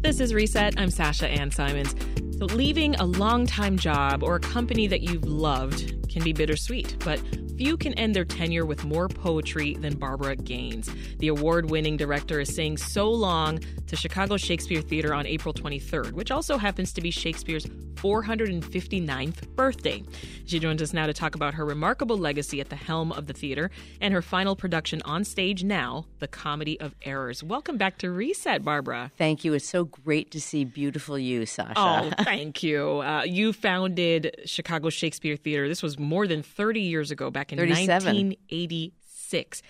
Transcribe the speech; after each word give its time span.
This 0.00 0.20
is 0.20 0.32
Reset. 0.32 0.78
I'm 0.78 0.90
Sasha 0.90 1.26
Ann 1.26 1.50
Simons. 1.50 1.92
So, 2.38 2.44
leaving 2.44 2.94
a 2.94 3.04
long-time 3.04 3.76
job 3.76 4.22
or 4.22 4.36
a 4.36 4.40
company 4.40 4.86
that 4.86 5.02
you've 5.02 5.24
loved 5.24 6.08
can 6.08 6.22
be 6.22 6.32
bittersweet, 6.32 6.96
but 7.04 7.20
few 7.56 7.76
can 7.76 7.94
end 7.94 8.14
their 8.14 8.24
tenure 8.24 8.64
with 8.64 8.84
more 8.84 9.08
poetry 9.08 9.74
than 9.74 9.96
Barbara 9.96 10.36
Gaines. 10.36 10.88
The 11.18 11.26
award 11.26 11.68
winning 11.68 11.96
director 11.96 12.38
is 12.38 12.54
saying 12.54 12.76
so 12.76 13.10
long 13.10 13.58
to 13.88 13.96
Chicago 13.96 14.36
Shakespeare 14.36 14.82
Theater 14.82 15.12
on 15.12 15.26
April 15.26 15.52
23rd, 15.52 16.12
which 16.12 16.30
also 16.30 16.58
happens 16.58 16.92
to 16.92 17.00
be 17.00 17.10
Shakespeare's 17.10 17.66
459th 17.98 19.48
birthday. 19.56 20.02
She 20.46 20.58
joins 20.58 20.80
us 20.80 20.92
now 20.92 21.06
to 21.06 21.12
talk 21.12 21.34
about 21.34 21.54
her 21.54 21.64
remarkable 21.64 22.16
legacy 22.16 22.60
at 22.60 22.68
the 22.68 22.76
helm 22.76 23.12
of 23.12 23.26
the 23.26 23.32
theater 23.32 23.70
and 24.00 24.14
her 24.14 24.22
final 24.22 24.54
production 24.54 25.02
on 25.02 25.24
stage 25.24 25.64
now, 25.64 26.06
The 26.20 26.28
Comedy 26.28 26.80
of 26.80 26.94
Errors. 27.02 27.42
Welcome 27.42 27.76
back 27.76 27.98
to 27.98 28.10
Reset, 28.10 28.64
Barbara. 28.64 29.10
Thank 29.18 29.44
you. 29.44 29.52
It's 29.54 29.68
so 29.68 29.84
great 29.84 30.30
to 30.30 30.40
see 30.40 30.64
beautiful 30.64 31.18
you, 31.18 31.44
Sasha. 31.44 31.74
Oh, 31.76 32.10
thank 32.22 32.62
you. 32.62 33.00
Uh, 33.00 33.24
you 33.24 33.52
founded 33.52 34.42
Chicago 34.44 34.90
Shakespeare 34.90 35.36
Theater. 35.36 35.68
This 35.68 35.82
was 35.82 35.98
more 35.98 36.26
than 36.26 36.42
30 36.42 36.80
years 36.80 37.10
ago, 37.10 37.30
back 37.30 37.52
in 37.52 37.58
1986. 37.58 39.62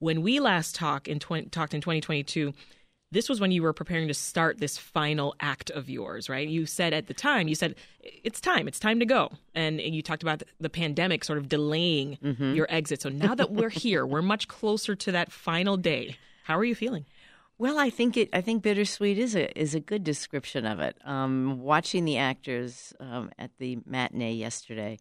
When 0.00 0.22
we 0.22 0.40
last 0.40 0.74
talked 0.74 1.08
in, 1.08 1.18
20, 1.18 1.50
talked 1.50 1.74
in 1.74 1.80
2022, 1.80 2.52
this 3.10 3.28
was 3.28 3.40
when 3.40 3.50
you 3.50 3.62
were 3.62 3.72
preparing 3.72 4.08
to 4.08 4.14
start 4.14 4.58
this 4.58 4.76
final 4.76 5.34
act 5.40 5.70
of 5.70 5.88
yours, 5.88 6.28
right? 6.28 6.46
You 6.46 6.66
said 6.66 6.92
at 6.92 7.06
the 7.06 7.14
time, 7.14 7.48
you 7.48 7.54
said, 7.54 7.74
it's 8.02 8.40
time, 8.40 8.68
it's 8.68 8.78
time 8.78 9.00
to 9.00 9.06
go. 9.06 9.30
And, 9.54 9.80
you 9.80 10.02
talked 10.02 10.22
about 10.22 10.42
the 10.60 10.68
pandemic 10.68 11.24
sort 11.24 11.38
of 11.38 11.48
delaying 11.48 12.18
Mm-hmm. 12.22 12.54
your 12.54 12.66
exit. 12.68 13.00
So 13.02 13.08
now 13.08 13.34
that 13.34 13.50
we're 13.50 13.70
here, 13.70 14.04
we're 14.06 14.22
much 14.22 14.46
closer 14.48 14.94
to 14.94 15.12
that 15.12 15.32
final 15.32 15.76
day. 15.76 16.16
How 16.44 16.58
are 16.58 16.64
you 16.64 16.74
feeling? 16.74 17.06
Well, 17.58 17.78
I 17.78 17.90
think 17.90 18.16
it. 18.16 18.28
I 18.32 18.40
think 18.40 18.62
bittersweet 18.62 19.18
is 19.18 19.34
a 19.34 19.58
is 19.58 19.74
a 19.74 19.80
good 19.80 20.04
description 20.04 20.64
of 20.64 20.78
it. 20.78 20.96
Um, 21.04 21.60
watching 21.60 22.04
the 22.04 22.16
actors 22.18 22.92
um, 23.00 23.30
at 23.36 23.50
the 23.58 23.78
matinee 23.84 24.34
yesterday, 24.34 24.98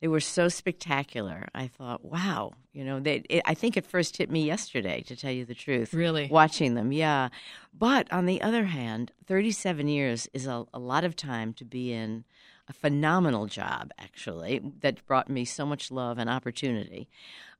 they 0.00 0.08
were 0.08 0.20
so 0.20 0.48
spectacular. 0.48 1.48
I 1.54 1.66
thought, 1.66 2.04
wow, 2.04 2.52
you 2.72 2.84
know, 2.84 3.00
they. 3.00 3.22
It, 3.28 3.42
I 3.44 3.54
think 3.54 3.76
it 3.76 3.86
first 3.86 4.16
hit 4.16 4.30
me 4.30 4.44
yesterday, 4.46 5.02
to 5.02 5.16
tell 5.16 5.32
you 5.32 5.44
the 5.44 5.54
truth. 5.54 5.92
Really? 5.92 6.28
watching 6.30 6.74
them, 6.74 6.92
yeah. 6.92 7.28
But 7.76 8.12
on 8.12 8.26
the 8.26 8.40
other 8.42 8.64
hand, 8.64 9.12
thirty 9.26 9.50
seven 9.50 9.88
years 9.88 10.28
is 10.32 10.46
a, 10.46 10.64
a 10.72 10.78
lot 10.78 11.04
of 11.04 11.16
time 11.16 11.52
to 11.54 11.64
be 11.64 11.92
in 11.92 12.24
a 12.68 12.72
phenomenal 12.72 13.46
job, 13.46 13.92
actually, 13.98 14.60
that 14.80 15.06
brought 15.06 15.30
me 15.30 15.44
so 15.44 15.64
much 15.64 15.90
love 15.90 16.18
and 16.18 16.28
opportunity. 16.28 17.08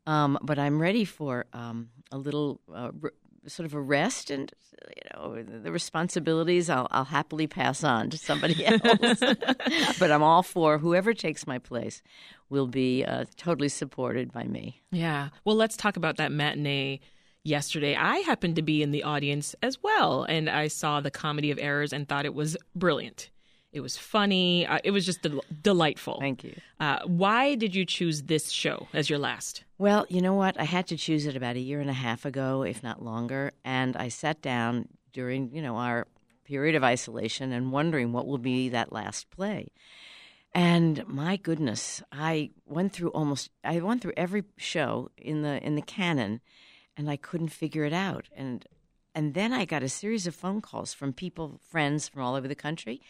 Um, 0.06 0.38
but 0.42 0.58
I'm 0.58 0.80
ready 0.80 1.04
for 1.04 1.46
um, 1.52 1.90
a 2.12 2.18
little 2.18 2.60
uh, 2.72 2.90
r- 3.02 3.12
sort 3.46 3.66
of 3.66 3.74
a 3.74 3.80
rest 3.80 4.30
and 4.30 4.52
you 4.88 5.18
know 5.18 5.42
the 5.42 5.72
responsibilities 5.72 6.70
I'll, 6.70 6.88
I'll 6.90 7.04
happily 7.04 7.46
pass 7.46 7.82
on 7.84 8.10
to 8.10 8.18
somebody 8.18 8.64
else. 8.66 8.80
but 9.98 10.10
I'm 10.10 10.22
all 10.22 10.42
for 10.42 10.78
whoever 10.78 11.14
takes 11.14 11.46
my 11.46 11.58
place 11.58 12.02
will 12.48 12.66
be 12.66 13.04
uh, 13.04 13.24
totally 13.36 13.68
supported 13.68 14.32
by 14.32 14.44
me. 14.44 14.80
Yeah. 14.90 15.28
Well, 15.44 15.56
let's 15.56 15.76
talk 15.76 15.96
about 15.96 16.16
that 16.16 16.32
matinee 16.32 17.00
yesterday. 17.44 17.94
I 17.94 18.18
happened 18.18 18.56
to 18.56 18.62
be 18.62 18.82
in 18.82 18.90
the 18.90 19.02
audience 19.02 19.54
as 19.62 19.82
well, 19.82 20.24
and 20.24 20.48
I 20.48 20.68
saw 20.68 21.00
the 21.00 21.10
Comedy 21.10 21.50
of 21.50 21.58
Errors 21.58 21.92
and 21.92 22.08
thought 22.08 22.24
it 22.24 22.34
was 22.34 22.56
brilliant. 22.74 23.30
It 23.72 23.80
was 23.80 23.96
funny. 23.96 24.66
Uh, 24.66 24.78
it 24.82 24.92
was 24.92 25.04
just 25.04 25.22
del- 25.22 25.44
delightful. 25.62 26.18
Thank 26.20 26.42
you. 26.44 26.54
Uh, 26.80 27.00
why 27.04 27.54
did 27.54 27.74
you 27.74 27.84
choose 27.84 28.22
this 28.22 28.50
show 28.50 28.88
as 28.94 29.10
your 29.10 29.18
last? 29.18 29.64
Well, 29.76 30.06
you 30.08 30.22
know 30.22 30.34
what? 30.34 30.58
I 30.58 30.64
had 30.64 30.86
to 30.88 30.96
choose 30.96 31.26
it 31.26 31.36
about 31.36 31.56
a 31.56 31.60
year 31.60 31.80
and 31.80 31.90
a 31.90 31.94
half 31.94 32.24
ago, 32.24 32.62
if 32.62 32.82
not 32.82 33.02
longer, 33.02 33.52
and 33.64 33.96
I 33.96 34.08
sat 34.08 34.40
down 34.40 34.88
during 35.12 35.50
you 35.54 35.62
know 35.62 35.76
our 35.76 36.06
period 36.44 36.74
of 36.74 36.82
isolation 36.82 37.52
and 37.52 37.72
wondering 37.72 38.12
what 38.12 38.26
will 38.26 38.38
be 38.38 38.70
that 38.70 38.92
last 38.92 39.28
play. 39.30 39.68
And 40.54 41.06
my 41.06 41.36
goodness, 41.36 42.02
I 42.10 42.50
went 42.64 42.92
through 42.92 43.10
almost 43.10 43.50
I 43.62 43.80
went 43.80 44.00
through 44.00 44.14
every 44.16 44.44
show 44.56 45.10
in 45.18 45.42
the 45.42 45.62
in 45.64 45.74
the 45.74 45.82
canon 45.82 46.40
and 46.96 47.10
I 47.10 47.16
couldn't 47.16 47.48
figure 47.48 47.84
it 47.84 47.92
out. 47.92 48.28
And 48.34 48.64
and 49.14 49.34
then 49.34 49.52
I 49.52 49.64
got 49.64 49.82
a 49.82 49.88
series 49.88 50.26
of 50.26 50.34
phone 50.34 50.60
calls 50.60 50.94
from 50.94 51.12
people, 51.12 51.60
friends 51.68 52.08
from 52.08 52.22
all 52.22 52.34
over 52.34 52.48
the 52.48 52.54
country. 52.54 53.00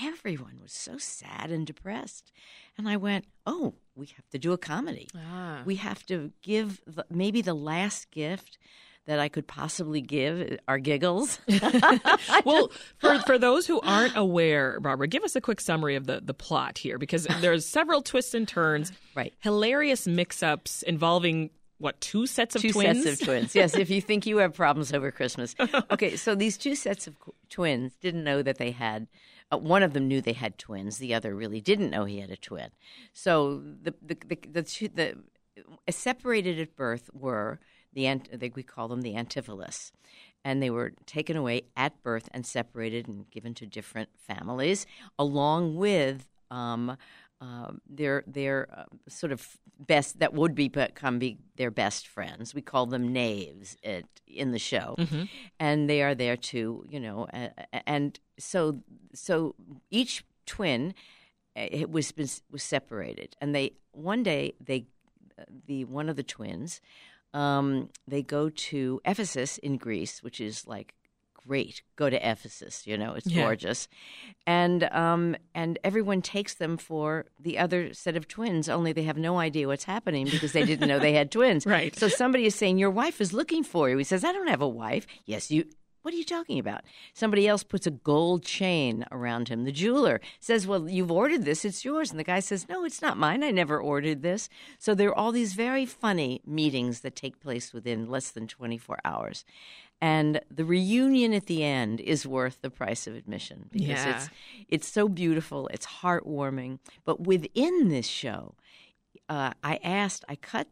Everyone 0.00 0.58
was 0.62 0.72
so 0.72 0.96
sad 0.98 1.50
and 1.50 1.66
depressed. 1.66 2.30
And 2.76 2.88
I 2.88 2.96
went, 2.96 3.24
"Oh, 3.46 3.74
we 3.94 4.06
have 4.16 4.28
to 4.30 4.38
do 4.38 4.52
a 4.52 4.58
comedy. 4.58 5.08
Ah. 5.16 5.62
We 5.64 5.76
have 5.76 6.04
to 6.06 6.32
give 6.42 6.80
the, 6.86 7.04
maybe 7.10 7.42
the 7.42 7.54
last 7.54 8.10
gift 8.10 8.58
that 9.06 9.18
I 9.18 9.28
could 9.28 9.46
possibly 9.48 10.00
give 10.00 10.58
are 10.68 10.78
giggles." 10.78 11.40
well, 12.44 12.70
for 12.98 13.18
for 13.20 13.38
those 13.38 13.66
who 13.66 13.80
aren't 13.80 14.16
aware, 14.16 14.78
Barbara, 14.80 15.08
give 15.08 15.24
us 15.24 15.34
a 15.34 15.40
quick 15.40 15.60
summary 15.60 15.96
of 15.96 16.06
the 16.06 16.20
the 16.22 16.34
plot 16.34 16.78
here 16.78 16.98
because 16.98 17.24
there's 17.40 17.66
several 17.66 18.00
twists 18.02 18.34
and 18.34 18.46
turns. 18.46 18.92
Right. 19.16 19.34
Hilarious 19.40 20.06
mix-ups 20.06 20.82
involving 20.82 21.50
what 21.78 22.00
two 22.00 22.26
sets 22.26 22.54
of 22.56 22.62
two 22.62 22.72
twins? 22.72 23.02
sets 23.04 23.20
of 23.20 23.26
twins. 23.26 23.54
Yes, 23.54 23.76
if 23.76 23.90
you 23.90 24.00
think 24.00 24.26
you 24.26 24.38
have 24.38 24.54
problems 24.54 24.92
over 24.92 25.10
Christmas. 25.10 25.54
Okay, 25.90 26.16
so 26.16 26.34
these 26.34 26.56
two 26.58 26.74
sets 26.74 27.06
of 27.06 27.18
qu- 27.20 27.34
twins 27.50 27.94
didn't 28.00 28.24
know 28.24 28.42
that 28.42 28.58
they 28.58 28.70
had. 28.72 29.06
Uh, 29.50 29.58
one 29.58 29.82
of 29.82 29.92
them 29.92 30.08
knew 30.08 30.20
they 30.20 30.32
had 30.32 30.58
twins. 30.58 30.98
The 30.98 31.14
other 31.14 31.34
really 31.34 31.60
didn't 31.60 31.90
know 31.90 32.04
he 32.04 32.20
had 32.20 32.30
a 32.30 32.36
twin. 32.36 32.70
So 33.12 33.58
the 33.58 33.94
the 34.02 34.16
the 34.26 34.38
the, 34.52 34.62
two, 34.62 34.88
the 34.88 35.16
uh, 35.58 35.92
separated 35.92 36.58
at 36.60 36.76
birth 36.76 37.10
were 37.12 37.58
the 37.92 38.50
we 38.54 38.62
call 38.62 38.88
them 38.88 39.02
the 39.02 39.14
antipholus. 39.14 39.92
And 40.44 40.62
they 40.62 40.70
were 40.70 40.92
taken 41.04 41.36
away 41.36 41.62
at 41.76 42.00
birth 42.02 42.28
and 42.32 42.46
separated 42.46 43.08
and 43.08 43.28
given 43.30 43.54
to 43.54 43.66
different 43.66 44.10
families, 44.16 44.86
along 45.18 45.76
with 45.76 46.28
um, 46.50 46.96
um, 47.40 47.80
their 47.88 48.22
their 48.26 48.68
uh, 48.72 48.84
sort 49.08 49.32
of 49.32 49.58
best 49.78 50.20
that 50.20 50.34
would 50.34 50.54
be 50.54 50.68
become 50.68 51.18
be 51.18 51.38
their 51.56 51.70
best 51.70 52.06
friends. 52.06 52.54
We 52.54 52.62
call 52.62 52.86
them 52.86 53.12
knaves 53.12 53.76
at, 53.84 54.04
in 54.26 54.52
the 54.52 54.58
show, 54.58 54.96
and 55.58 55.90
they 55.90 56.02
are 56.02 56.14
there 56.14 56.36
to 56.36 56.84
you 56.88 57.00
know, 57.00 57.26
uh, 57.32 57.48
and 57.86 58.18
so 58.38 58.80
so 59.14 59.54
each 59.90 60.24
twin 60.46 60.94
uh, 61.56 61.66
it 61.70 61.90
was 61.90 62.12
was 62.16 62.62
separated, 62.62 63.36
and 63.40 63.54
they 63.54 63.72
one 63.92 64.22
day 64.22 64.54
they 64.60 64.86
the 65.66 65.84
one 65.84 66.08
of 66.08 66.16
the 66.16 66.22
twins 66.22 66.80
um, 67.34 67.90
they 68.06 68.22
go 68.22 68.48
to 68.48 69.00
Ephesus 69.04 69.58
in 69.58 69.76
Greece, 69.76 70.22
which 70.22 70.40
is 70.40 70.66
like 70.66 70.94
great. 71.46 71.82
Go 71.96 72.08
to 72.10 72.16
Ephesus, 72.16 72.86
you 72.86 72.96
know, 72.98 73.14
it's 73.14 73.26
Yeah. 73.30 73.42
gorgeous, 73.42 73.86
and 74.46 74.84
um, 74.84 75.36
and 75.54 75.78
everyone 75.84 76.22
takes 76.22 76.54
them 76.54 76.76
for 76.76 77.26
the 77.38 77.58
other 77.58 77.92
set 77.94 78.16
of 78.16 78.28
twins. 78.28 78.68
Only 78.68 78.92
they 78.92 79.02
have 79.04 79.18
no 79.18 79.38
idea 79.38 79.66
what's 79.66 79.84
happening 79.84 80.26
because 80.28 80.52
they 80.52 80.64
didn't 80.64 80.88
know 80.88 80.98
they 80.98 81.12
had 81.12 81.30
twins. 81.38 81.66
Right. 81.66 81.94
So 81.94 82.08
somebody 82.08 82.46
is 82.46 82.54
saying 82.54 82.78
your 82.78 82.90
wife 82.90 83.20
is 83.20 83.32
looking 83.32 83.62
for 83.62 83.88
you. 83.90 83.98
He 83.98 84.04
says, 84.04 84.24
I 84.24 84.32
don't 84.32 84.48
have 84.48 84.62
a 84.62 84.68
wife. 84.68 85.06
Yes, 85.26 85.50
you. 85.50 85.64
What 86.02 86.14
are 86.14 86.16
you 86.16 86.24
talking 86.24 86.58
about? 86.58 86.82
Somebody 87.12 87.46
else 87.48 87.62
puts 87.64 87.86
a 87.86 87.90
gold 87.90 88.42
chain 88.44 89.04
around 89.10 89.48
him. 89.48 89.64
The 89.64 89.72
jeweler 89.72 90.20
says, 90.40 90.66
Well, 90.66 90.88
you've 90.88 91.10
ordered 91.10 91.44
this, 91.44 91.64
it's 91.64 91.84
yours. 91.84 92.10
And 92.10 92.18
the 92.18 92.24
guy 92.24 92.40
says, 92.40 92.68
No, 92.68 92.84
it's 92.84 93.02
not 93.02 93.18
mine. 93.18 93.42
I 93.42 93.50
never 93.50 93.80
ordered 93.80 94.22
this. 94.22 94.48
So 94.78 94.94
there 94.94 95.08
are 95.10 95.14
all 95.18 95.32
these 95.32 95.54
very 95.54 95.84
funny 95.86 96.40
meetings 96.46 97.00
that 97.00 97.16
take 97.16 97.40
place 97.40 97.72
within 97.72 98.08
less 98.08 98.30
than 98.30 98.46
24 98.46 98.98
hours. 99.04 99.44
And 100.00 100.40
the 100.48 100.64
reunion 100.64 101.34
at 101.34 101.46
the 101.46 101.64
end 101.64 101.98
is 102.00 102.24
worth 102.24 102.62
the 102.62 102.70
price 102.70 103.08
of 103.08 103.16
admission 103.16 103.68
because 103.72 103.88
Yeah. 103.88 104.16
it's 104.16 104.28
it's 104.68 104.88
so 104.88 105.08
beautiful, 105.08 105.66
it's 105.72 105.86
heartwarming. 105.86 106.78
But 107.04 107.20
within 107.26 107.88
this 107.88 108.06
show, 108.06 108.54
uh, 109.28 109.52
I 109.64 109.80
asked, 109.82 110.24
I 110.28 110.36
cut 110.36 110.68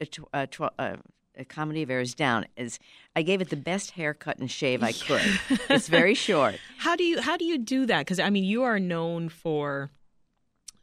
a, 0.00 0.06
tw- 0.06 0.28
a, 0.32 0.46
tw- 0.46 0.72
a, 0.78 0.98
a 1.36 1.44
comedy 1.44 1.82
of 1.82 1.90
errors 1.90 2.14
down 2.14 2.46
is 2.56 2.78
I 3.16 3.22
gave 3.22 3.40
it 3.40 3.50
the 3.50 3.56
best 3.56 3.92
haircut 3.92 4.38
and 4.38 4.50
shave 4.50 4.82
I 4.82 4.92
could. 5.06 5.22
it's 5.68 5.88
very 5.88 6.14
short. 6.14 6.56
How 6.78 6.96
do 6.96 7.04
you 7.04 7.20
how 7.20 7.36
do 7.36 7.44
you 7.44 7.58
do 7.58 7.86
that? 7.86 8.00
Because 8.00 8.18
I 8.18 8.30
mean, 8.30 8.44
you 8.44 8.62
are 8.62 8.78
known 8.78 9.28
for 9.28 9.90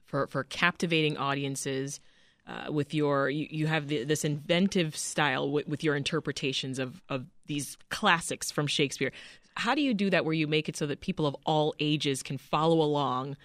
for 0.06 0.28
for 0.28 0.44
captivating 0.44 1.18
audiences 1.18 2.00
uh, 2.48 2.72
with 2.72 2.94
your 2.94 3.30
you, 3.30 3.48
you 3.50 3.68
have 3.68 3.88
the, 3.88 4.04
this 4.04 4.24
inventive 4.24 4.96
style 4.96 5.50
with, 5.52 5.68
with 5.68 5.84
your 5.84 5.96
interpretations 5.96 6.80
of 6.80 7.02
of 7.10 7.26
these 7.46 7.78
classics 7.90 8.52
from 8.52 8.68
Shakespeare. 8.68 9.12
How 9.56 9.74
do 9.76 9.82
you 9.82 9.94
do 9.94 10.10
that 10.12 10.24
where 10.24 10.34
you 10.34 10.48
make 10.48 10.70
it 10.70 10.78
so 10.78 10.86
that 10.86 11.02
people 11.02 11.26
of 11.26 11.36
all 11.46 11.74
ages 11.80 12.22
can 12.22 12.38
follow 12.38 12.80
along, 12.82 13.38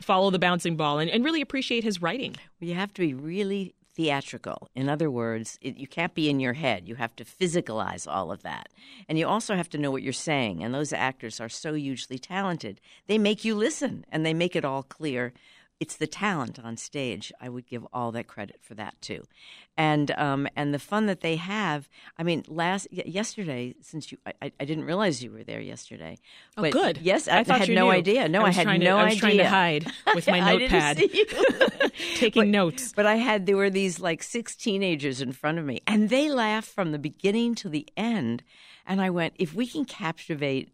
follow 0.00 0.30
the 0.30 0.38
bouncing 0.38 0.76
ball, 0.76 0.98
and, 0.98 1.08
and 1.08 1.24
really 1.24 1.40
appreciate 1.40 1.84
his 1.84 2.02
writing? 2.02 2.34
You 2.58 2.74
have 2.74 2.92
to 2.94 3.00
be 3.00 3.14
really 3.14 3.74
theatrical. 3.94 4.68
In 4.74 4.88
other 4.88 5.10
words, 5.10 5.58
it, 5.60 5.76
you 5.76 5.86
can't 5.86 6.14
be 6.14 6.28
in 6.28 6.40
your 6.40 6.54
head. 6.54 6.88
You 6.88 6.96
have 6.96 7.14
to 7.16 7.24
physicalize 7.24 8.06
all 8.10 8.32
of 8.32 8.42
that. 8.42 8.68
And 9.08 9.18
you 9.18 9.26
also 9.26 9.54
have 9.54 9.68
to 9.70 9.78
know 9.78 9.90
what 9.90 10.02
you're 10.02 10.12
saying. 10.12 10.62
And 10.62 10.74
those 10.74 10.92
actors 10.92 11.40
are 11.40 11.48
so 11.48 11.74
hugely 11.74 12.18
talented. 12.18 12.80
They 13.06 13.18
make 13.18 13.44
you 13.44 13.54
listen 13.54 14.04
and 14.10 14.24
they 14.24 14.34
make 14.34 14.56
it 14.56 14.64
all 14.64 14.82
clear 14.82 15.32
it's 15.80 15.96
the 15.96 16.06
talent 16.06 16.58
on 16.62 16.76
stage. 16.76 17.32
I 17.40 17.48
would 17.48 17.66
give 17.66 17.84
all 17.92 18.12
that 18.12 18.26
credit 18.26 18.60
for 18.62 18.74
that 18.74 18.94
too, 19.02 19.24
and 19.76 20.10
um, 20.12 20.46
and 20.56 20.72
the 20.72 20.78
fun 20.78 21.06
that 21.06 21.20
they 21.20 21.36
have. 21.36 21.88
I 22.18 22.22
mean, 22.22 22.44
last 22.48 22.86
yesterday, 22.92 23.74
since 23.82 24.12
you, 24.12 24.18
I, 24.40 24.52
I 24.60 24.64
didn't 24.64 24.84
realize 24.84 25.22
you 25.22 25.30
were 25.32 25.42
there 25.44 25.60
yesterday. 25.60 26.18
Oh, 26.56 26.70
good. 26.70 26.98
Yes, 27.02 27.26
I, 27.28 27.40
I 27.40 27.44
thought 27.44 27.60
had 27.60 27.68
no 27.70 27.86
knew. 27.86 27.90
idea. 27.92 28.28
No, 28.28 28.42
I 28.42 28.46
I, 28.46 28.50
had 28.52 28.62
trying 28.64 28.80
to- 28.80 28.86
no 28.86 28.96
I 28.98 29.04
was 29.04 29.10
idea. 29.12 29.20
trying 29.20 29.38
to 29.38 29.48
hide 29.48 29.86
with 30.14 30.26
my 30.34 30.40
notepad. 30.40 30.96
didn't 30.96 31.10
see 31.12 31.18
you. 31.18 31.88
Taking 32.16 32.42
But- 32.42 32.48
notes. 32.48 32.92
But 32.94 33.06
I 33.06 33.16
had 33.16 33.46
there 33.46 33.56
were 33.56 33.70
these 33.70 33.98
like 34.00 34.22
six 34.22 34.54
teenagers 34.56 35.20
in 35.20 35.32
front 35.32 35.58
of 35.58 35.64
me, 35.64 35.80
and 35.86 36.08
they 36.08 36.30
laughed 36.30 36.68
from 36.70 36.92
the 36.92 36.98
beginning 36.98 37.54
to 37.56 37.68
the 37.68 37.86
end. 37.96 38.42
And 38.86 39.00
I 39.00 39.10
went, 39.10 39.34
if 39.38 39.54
we 39.54 39.66
can 39.66 39.84
captivate 39.86 40.70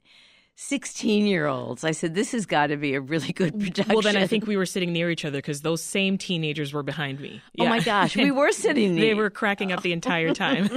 sixteen 0.61 1.27
year 1.27 1.47
olds, 1.47 1.85
I 1.85 1.93
said 1.93 2.15
this 2.15 2.33
has 2.33 2.45
got 2.45 2.69
to 2.69 2.77
be 2.77 2.95
a 2.95 3.01
really 3.01 3.33
good 3.33 3.59
production. 3.59 3.95
Well, 3.95 4.03
then 4.03 4.17
I 4.17 4.27
think 4.27 4.47
we 4.47 4.57
were 4.57 4.67
sitting 4.67 4.93
near 4.93 5.11
each 5.11 5.25
other 5.25 5.39
because 5.39 5.63
those 5.63 5.83
same 5.83 6.19
teenagers 6.19 6.73
were 6.73 6.83
behind 6.83 7.19
me. 7.21 7.41
Oh 7.59 7.67
my 7.67 7.81
gosh, 7.81 8.15
we 8.17 8.31
were 8.31 8.53
sitting. 8.53 8.97
They 8.97 9.15
were 9.15 9.31
cracking 9.31 9.73
up 9.73 9.83
the 9.83 9.93
entire 9.93 10.35
time. 10.35 10.69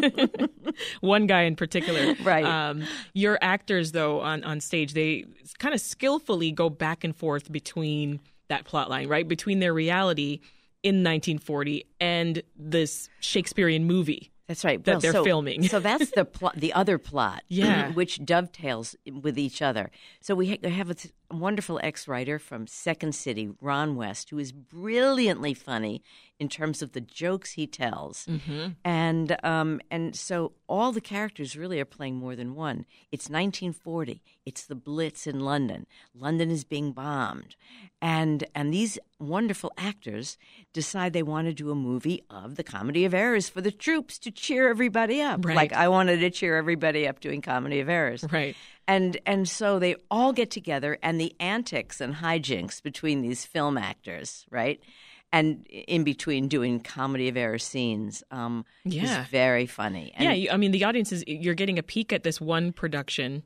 One 1.02 1.28
guy 1.28 1.42
in 1.42 1.56
particular. 1.56 2.16
Right. 2.24 2.46
Um, 2.46 2.84
your 3.14 3.38
actors, 3.42 3.92
though, 3.92 4.22
on, 4.22 4.44
on 4.44 4.62
stage, 4.62 4.94
they 4.94 5.26
kind 5.60 5.76
of 5.76 5.82
skillfully 5.82 6.52
go 6.52 6.70
back 6.70 7.04
and 7.04 7.16
forth 7.16 7.52
between 7.52 8.20
that 8.48 8.66
plot 8.66 8.90
line, 8.90 9.08
right? 9.10 9.28
Between 9.28 9.60
their 9.60 9.74
reality 9.74 10.40
in 10.84 10.96
1940 10.98 11.86
and 12.00 12.42
this 12.58 13.10
Shakespearean 13.20 13.86
movie. 13.86 14.33
That's 14.48 14.66
right. 14.66 14.84
that 14.84 14.92
Well, 14.92 15.00
they're 15.00 15.12
so, 15.14 15.24
filming. 15.24 15.64
so 15.68 15.80
that's 15.80 16.12
the 16.12 16.26
plot, 16.26 16.56
the 16.58 16.74
other 16.74 16.98
plot, 16.98 17.44
Yeah. 17.50 17.92
which 17.92 18.24
dovetails 18.26 18.96
with 19.10 19.38
each 19.40 19.62
other. 19.62 19.90
So 20.20 20.36
we 20.36 20.50
ha- 20.62 20.70
have 20.70 20.90
a 20.90 20.96
wonderful 21.34 21.80
ex-writer 21.84 22.40
from 22.40 22.68
Second 22.68 23.14
City, 23.16 23.50
Ron 23.62 23.96
West, 23.96 24.30
who 24.30 24.40
is 24.40 24.52
brilliantly 24.52 25.54
funny 25.54 26.02
in 26.40 26.50
terms 26.50 26.82
of 26.82 26.92
the 26.92 27.02
jokes 27.02 27.52
he 27.54 27.66
tells, 27.68 28.26
Mm-hmm. 28.26 28.70
and 28.84 29.38
um, 29.46 29.80
and 29.92 30.16
so 30.16 30.54
all 30.68 30.92
the 30.92 31.00
characters 31.02 31.56
really 31.56 31.80
are 31.80 31.86
playing 31.86 32.16
more 32.18 32.36
than 32.36 32.54
one. 32.56 32.86
It's 33.12 33.30
1940. 33.30 34.22
It's 34.46 34.66
the 34.66 34.76
Blitz 34.76 35.26
in 35.26 35.40
London. 35.40 35.86
London 36.14 36.50
is 36.52 36.64
being 36.66 36.92
bombed, 36.92 37.56
and 38.02 38.44
and 38.54 38.74
these 38.74 38.98
wonderful 39.20 39.72
actors 39.78 40.38
decide 40.74 41.14
they 41.14 41.24
want 41.24 41.48
to 41.48 41.54
do 41.54 41.72
a 41.72 41.76
movie 41.76 42.24
of 42.30 42.56
the 42.56 42.64
Comedy 42.64 43.06
of 43.06 43.14
Errors 43.14 43.48
for 43.48 43.62
the 43.62 43.72
troops 43.72 44.20
to 44.20 44.32
cheer 44.32 44.68
everybody 44.70 45.22
up. 45.22 45.46
Right. 45.46 45.56
Like 45.56 45.72
I 45.72 45.88
wanted 45.88 46.20
to 46.20 46.30
cheer 46.30 46.58
everybody 46.58 47.08
up 47.08 47.22
doing 47.22 47.42
Comedy 47.42 47.80
of 47.80 47.88
Errors. 47.88 48.26
Right. 48.30 48.56
And 48.88 49.18
and 49.26 49.48
so 49.48 49.80
they 49.80 49.96
all 50.12 50.34
get 50.34 50.52
together 50.52 50.98
and 51.02 51.20
the 51.20 51.34
antics 51.40 52.02
and 52.02 52.16
hijinks 52.16 52.84
between 52.84 53.22
these 53.22 53.46
film 53.46 53.78
actors, 53.78 54.46
right? 54.52 54.82
And 55.32 55.66
in 55.68 56.04
between 56.04 56.48
doing 56.48 56.80
comedy 56.80 57.28
of 57.28 57.36
error 57.38 57.58
scenes, 57.58 58.24
um, 58.30 58.66
Yeah. 58.84 59.22
is 59.22 59.28
very 59.30 59.66
funny. 59.66 60.14
And 60.16 60.38
yeah, 60.38 60.54
I 60.54 60.58
mean, 60.58 60.72
the 60.72 60.84
audience 60.84 61.12
is, 61.12 61.24
you're 61.26 61.56
getting 61.56 61.80
a 61.80 61.84
peek 61.84 62.14
at 62.14 62.22
this 62.24 62.40
one 62.40 62.72
production 62.72 63.42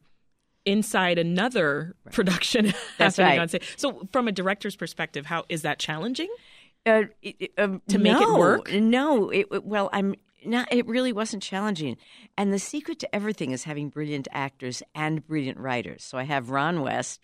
inside 0.66 1.18
another 1.18 1.95
production 2.12 2.74
That's 2.98 3.18
right. 3.18 3.39
on 3.39 3.48
stage. 3.48 3.63
So, 3.78 4.06
from 4.12 4.28
a 4.28 4.34
director's 4.34 4.75
perspective, 4.75 5.25
how 5.25 5.45
is 5.48 5.62
that 5.62 5.80
challenging? 5.80 6.28
Uh, 6.86 7.04
it- 7.22 7.51
um, 7.57 7.81
To 7.88 7.98
make 8.00 8.19
it 8.22 8.30
work? 8.38 8.72
No, 8.74 9.30
it- 9.30 9.63
well, 9.63 9.89
I'm 9.94 10.16
not. 10.48 10.68
It 10.72 10.88
really 10.88 11.14
wasn't 11.14 11.44
challenging. 11.44 11.98
And 12.38 12.52
the 12.52 12.60
secret 12.60 13.00
to 13.00 13.16
everything 13.16 13.52
is 13.52 13.64
having 13.64 13.90
brilliant 13.90 14.28
actors 14.32 14.82
and 14.96 15.26
brilliant 15.26 15.60
writers. 15.60 16.04
So 16.04 16.18
I 16.18 16.24
have 16.24 16.50
Ron 16.50 16.82
West, 16.82 17.22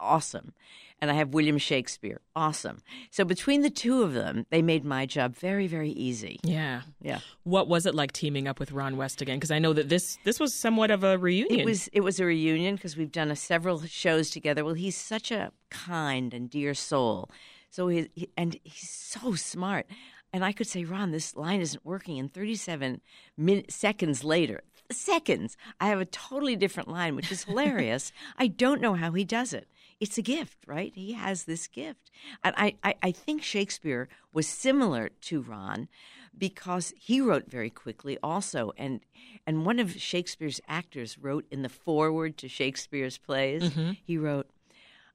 awesome, 0.00 0.52
and 1.00 1.10
I 1.10 1.14
have 1.14 1.34
William 1.34 1.58
Shakespeare, 1.58 2.20
awesome. 2.34 2.78
So 3.10 3.24
between 3.24 3.62
the 3.62 3.70
two 3.70 4.02
of 4.02 4.14
them, 4.14 4.46
they 4.50 4.62
made 4.62 4.84
my 4.84 5.04
job 5.04 5.36
very, 5.36 5.66
very 5.66 5.90
easy. 5.90 6.40
Yeah. 6.42 6.82
Yeah. 7.02 7.20
What 7.44 7.68
was 7.68 7.86
it 7.86 7.94
like 7.94 8.12
teaming 8.12 8.48
up 8.48 8.58
with 8.58 8.72
Ron 8.72 8.96
West 8.96 9.20
again? 9.20 9.36
Because 9.36 9.50
I 9.50 9.58
know 9.58 9.72
that 9.74 9.88
this 9.88 10.18
this 10.24 10.40
was 10.40 10.54
somewhat 10.54 10.90
of 10.90 11.04
a 11.04 11.18
reunion. 11.18 11.60
It 11.60 11.66
was 11.66 11.88
it 11.88 12.00
was 12.00 12.18
a 12.18 12.24
reunion 12.24 12.76
because 12.76 12.96
we've 12.96 13.12
done 13.12 13.30
a, 13.30 13.36
several 13.36 13.82
shows 13.82 14.30
together. 14.30 14.64
Well, 14.64 14.74
he's 14.74 14.96
such 14.96 15.30
a 15.30 15.52
kind 15.70 16.32
and 16.32 16.48
dear 16.48 16.72
soul. 16.72 17.30
So 17.70 17.88
he, 17.88 18.08
he 18.14 18.30
and 18.38 18.58
he's 18.64 18.88
so 18.88 19.34
smart. 19.34 19.86
And 20.32 20.44
I 20.44 20.52
could 20.52 20.66
say, 20.66 20.84
Ron, 20.84 21.12
this 21.12 21.36
line 21.36 21.60
isn't 21.60 21.84
working. 21.84 22.18
And 22.18 22.32
37 22.32 23.00
min- 23.36 23.68
seconds 23.68 24.22
later, 24.24 24.62
seconds, 24.92 25.56
I 25.80 25.88
have 25.88 26.00
a 26.00 26.04
totally 26.04 26.56
different 26.56 26.88
line, 26.88 27.16
which 27.16 27.32
is 27.32 27.44
hilarious. 27.44 28.12
I 28.38 28.48
don't 28.48 28.80
know 28.80 28.94
how 28.94 29.12
he 29.12 29.24
does 29.24 29.52
it. 29.52 29.68
It's 29.98 30.18
a 30.18 30.22
gift, 30.22 30.58
right? 30.66 30.92
He 30.94 31.14
has 31.14 31.44
this 31.44 31.66
gift. 31.66 32.10
And 32.44 32.54
I, 32.58 32.74
I, 32.84 32.94
I 33.02 33.12
think 33.12 33.42
Shakespeare 33.42 34.08
was 34.32 34.46
similar 34.46 35.08
to 35.22 35.40
Ron 35.40 35.88
because 36.36 36.92
he 36.98 37.20
wrote 37.20 37.50
very 37.50 37.70
quickly 37.70 38.18
also 38.22 38.72
and 38.76 39.00
and 39.46 39.64
one 39.64 39.78
of 39.78 39.92
Shakespeare's 39.98 40.60
actors 40.68 41.16
wrote 41.18 41.46
in 41.50 41.62
the 41.62 41.68
foreword 41.70 42.36
to 42.38 42.48
Shakespeare's 42.48 43.16
plays 43.16 43.72
he 44.04 44.18
wrote 44.18 44.48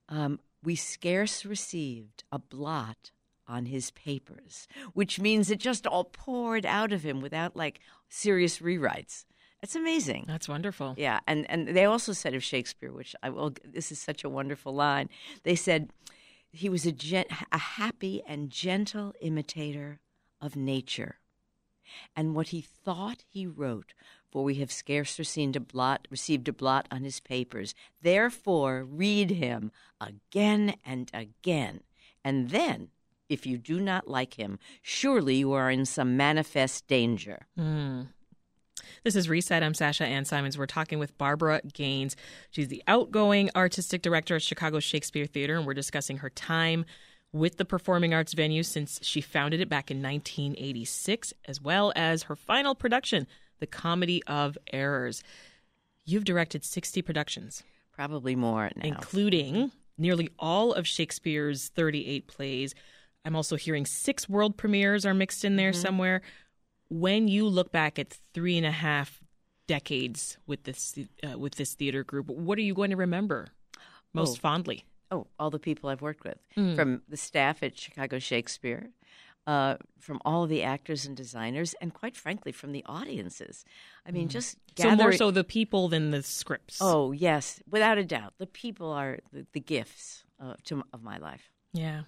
um, 0.10 0.40
we 0.64 0.76
scarce 0.76 1.46
received 1.46 2.24
a 2.32 2.40
blot 2.40 3.12
on 3.56 3.66
his 3.66 3.86
papers 3.92 4.68
which 4.94 5.20
means 5.20 5.50
it 5.52 5.60
just 5.60 5.86
all 5.86 6.06
poured 6.06 6.66
out 6.66 6.92
of 6.94 7.04
him 7.04 7.20
without 7.22 7.54
like 7.64 7.80
serious 8.10 8.56
rewrites 8.68 9.26
That's 9.62 9.76
amazing 9.76 10.24
That's 10.28 10.50
wonderful. 10.56 10.90
yeah, 10.98 11.20
and 11.28 11.42
and 11.52 11.62
they 11.78 11.86
also 11.86 12.14
said 12.14 12.34
of 12.34 12.44
Shakespeare, 12.44 12.92
which 13.00 13.14
I 13.26 13.30
will. 13.30 13.52
This 13.78 13.92
is 13.92 14.00
such 14.10 14.24
a 14.24 14.34
wonderful 14.40 14.74
line. 14.74 15.08
They 15.48 15.56
said 15.56 15.82
he 16.64 16.68
was 16.76 16.84
a 16.86 16.92
gen, 16.92 17.26
a 17.52 17.62
happy 17.82 18.16
and 18.32 18.50
gentle 18.68 19.14
imitator 19.22 20.00
of 20.46 20.56
nature, 20.56 21.14
and 22.18 22.34
what 22.36 22.48
he 22.56 22.62
thought 22.86 23.24
he 23.36 23.46
wrote. 23.62 23.94
For 24.32 24.44
we 24.44 24.56
have 24.64 24.72
scarce 24.72 25.20
received 25.20 25.56
a 25.56 25.60
blot, 25.74 26.08
received 26.10 26.48
a 26.48 26.54
blot 26.62 26.88
on 26.90 27.04
his 27.04 27.20
papers. 27.20 27.76
Therefore, 28.02 28.76
read 28.84 29.30
him 29.46 29.72
again 30.10 30.64
and 30.92 31.12
again, 31.14 31.76
and 32.24 32.50
then, 32.50 32.90
if 33.32 33.46
you 33.46 33.58
do 33.58 33.80
not 33.80 34.08
like 34.10 34.34
him, 34.34 34.60
surely 34.82 35.36
you 35.38 35.54
are 35.54 35.72
in 35.72 35.86
some 35.86 36.18
manifest 36.18 36.86
danger. 36.88 37.48
Hmm. 37.58 38.02
This 39.04 39.16
is 39.16 39.30
Reset. 39.30 39.64
I'm 39.64 39.74
Sasha 39.74 40.06
Ann 40.06 40.26
Simons. 40.26 40.58
We're 40.58 40.66
talking 40.66 41.00
with 41.00 41.18
Barbara 41.18 41.62
Gaines. 41.74 42.16
She's 42.52 42.68
the 42.68 42.84
outgoing 42.88 43.50
artistic 43.56 44.02
director 44.02 44.36
at 44.36 44.42
Chicago 44.42 44.80
Shakespeare 44.80 45.26
Theater, 45.26 45.56
and 45.56 45.66
we're 45.66 45.74
discussing 45.74 46.18
her 46.18 46.30
time 46.30 46.86
with 47.32 47.56
the 47.58 47.64
performing 47.66 48.14
arts 48.14 48.34
venue 48.34 48.64
since 48.64 49.00
she 49.02 49.22
founded 49.22 49.62
it 49.62 49.70
back 49.70 49.90
in 49.90 50.02
1986, 50.04 51.34
as 51.46 51.62
well 51.62 51.94
as 51.96 52.24
her 52.24 52.36
final 52.36 52.76
production, 52.76 53.28
The 53.60 53.68
Comedy 53.68 54.22
of 54.28 54.58
Errors. 54.74 55.24
You've 56.06 56.26
directed 56.26 56.66
60 56.66 57.02
productions, 57.02 57.64
Probably 57.94 58.36
more 58.36 58.72
now. 58.76 58.82
including 58.84 59.72
nearly 59.98 60.30
all 60.38 60.74
of 60.74 60.86
Shakespeare's 60.88 61.70
38 61.70 62.28
plays. 62.28 62.74
I'm 63.26 63.36
also 63.36 63.56
hearing 63.56 63.86
six 63.86 64.28
world 64.28 64.58
premieres 64.58 65.06
are 65.06 65.14
mixed 65.14 65.46
in 65.46 65.56
there 65.56 65.74
somewhere. 65.74 66.22
When 66.90 67.28
you 67.28 67.48
look 67.48 67.72
back 67.72 68.00
at 68.00 68.18
three 68.34 68.58
and 68.58 68.66
a 68.66 68.72
half 68.72 69.22
decades 69.68 70.38
with 70.48 70.64
this 70.64 70.98
uh, 71.24 71.38
with 71.38 71.56
this 71.56 71.74
theater 71.76 72.04
group, 72.04 72.28
what 72.28 72.58
are 72.58 72.62
you 72.64 72.74
going 72.74 72.90
to 72.90 72.98
remember 72.98 73.48
most 74.14 74.38
Oh. 74.38 74.42
fondly? 74.42 74.86
Oh, 75.12 75.28
all 75.40 75.50
the 75.50 75.60
people 75.60 75.90
I've 75.90 76.02
worked 76.02 76.24
with, 76.24 76.38
Mm. 76.58 76.76
from 76.76 77.02
the 77.08 77.18
staff 77.18 77.62
at 77.64 77.78
Chicago 77.78 78.18
Shakespeare, 78.18 78.92
uh, 79.46 79.76
from 80.00 80.20
all 80.24 80.44
of 80.44 80.50
the 80.50 80.64
actors 80.64 81.06
and 81.06 81.16
designers, 81.18 81.74
and 81.82 81.94
quite 81.94 82.16
frankly, 82.16 82.52
from 82.54 82.72
the 82.72 82.84
audiences. 82.86 83.66
I 84.06 84.12
mean, 84.12 84.28
just 84.30 84.58
Mm. 84.76 84.82
So 84.84 84.96
more 84.96 85.12
so 85.14 85.32
the 85.32 85.44
people 85.44 85.90
than 85.90 86.12
the 86.12 86.24
scripts. 86.24 86.80
Oh 86.82 87.12
yes, 87.12 87.62
without 87.70 87.98
a 87.98 88.04
doubt, 88.06 88.34
the 88.38 88.48
people 88.48 88.90
are 88.92 89.20
the, 89.32 89.46
the 89.54 89.60
gifts 89.60 90.24
uh, 90.40 90.56
to, 90.66 90.84
of 90.92 91.04
my 91.04 91.18
life. 91.18 91.52
Yeah. 91.74 92.02